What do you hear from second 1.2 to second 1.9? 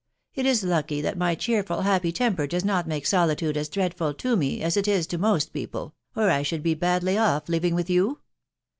cheerful,